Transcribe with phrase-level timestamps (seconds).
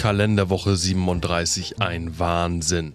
[0.00, 2.94] Kalenderwoche 37 ein Wahnsinn.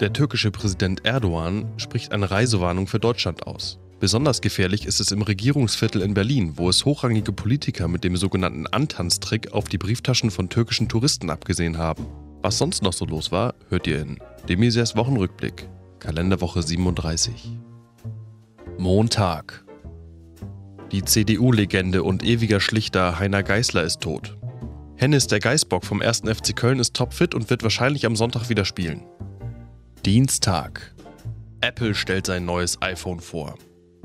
[0.00, 3.78] Der türkische Präsident Erdogan spricht eine Reisewarnung für Deutschland aus.
[4.00, 8.66] Besonders gefährlich ist es im Regierungsviertel in Berlin, wo es hochrangige Politiker mit dem sogenannten
[8.66, 12.06] Antanztrick auf die Brieftaschen von türkischen Touristen abgesehen haben.
[12.40, 14.18] Was sonst noch so los war, hört ihr in
[14.48, 15.68] Demisers Wochenrückblick,
[15.98, 17.58] Kalenderwoche 37.
[18.78, 19.66] Montag.
[20.92, 24.38] Die CDU-Legende und ewiger Schlichter Heiner Geißler ist tot.
[25.00, 26.22] Hennis, der Geißbock vom 1.
[26.26, 29.04] FC Köln, ist topfit und wird wahrscheinlich am Sonntag wieder spielen.
[30.04, 30.92] Dienstag.
[31.60, 33.54] Apple stellt sein neues iPhone vor.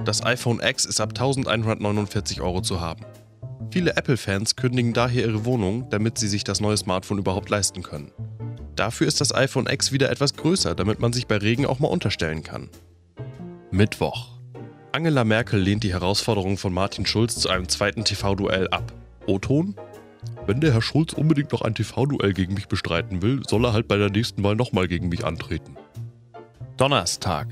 [0.05, 3.05] Das iPhone X ist ab 1149 Euro zu haben.
[3.71, 8.11] Viele Apple-Fans kündigen daher ihre Wohnung, damit sie sich das neue Smartphone überhaupt leisten können.
[8.75, 11.87] Dafür ist das iPhone X wieder etwas größer, damit man sich bei Regen auch mal
[11.87, 12.69] unterstellen kann.
[13.71, 14.29] Mittwoch.
[14.91, 18.93] Angela Merkel lehnt die Herausforderung von Martin Schulz zu einem zweiten TV-Duell ab.
[19.25, 19.75] O-Ton?
[20.45, 23.87] Wenn der Herr Schulz unbedingt noch ein TV-Duell gegen mich bestreiten will, soll er halt
[23.87, 25.77] bei der nächsten Wahl nochmal gegen mich antreten.
[26.75, 27.47] Donnerstag.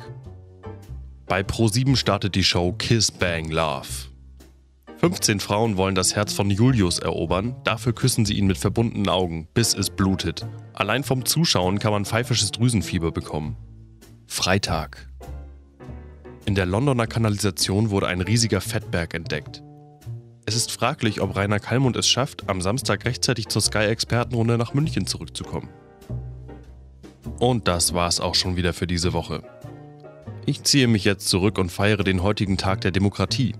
[1.25, 3.88] Bei Pro7 startet die Show Kiss Bang Love.
[4.98, 9.48] 15 Frauen wollen das Herz von Julius erobern, dafür küssen sie ihn mit verbundenen Augen,
[9.53, 10.45] bis es blutet.
[10.73, 13.55] Allein vom Zuschauen kann man pfeifisches Drüsenfieber bekommen.
[14.28, 15.08] Freitag.
[16.45, 19.64] In der Londoner Kanalisation wurde ein riesiger Fettberg entdeckt.
[20.52, 25.08] Es ist fraglich, ob Rainer Kallmund es schafft, am Samstag rechtzeitig zur Sky-Expertenrunde nach München
[25.08, 25.70] zurückzukommen.
[27.40, 29.44] Und das war's auch schon wieder für diese Woche.
[30.46, 33.56] Ich ziehe mich jetzt zurück und feiere den heutigen Tag der Demokratie.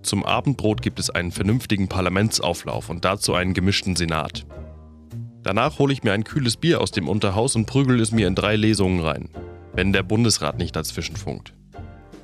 [0.00, 4.46] Zum Abendbrot gibt es einen vernünftigen Parlamentsauflauf und dazu einen gemischten Senat.
[5.42, 8.34] Danach hole ich mir ein kühles Bier aus dem Unterhaus und prügel es mir in
[8.34, 9.28] drei Lesungen rein,
[9.74, 11.52] wenn der Bundesrat nicht dazwischen funkt.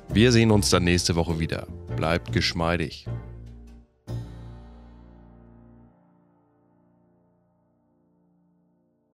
[0.09, 1.67] Wir sehen uns dann nächste Woche wieder.
[1.95, 3.05] Bleibt geschmeidig.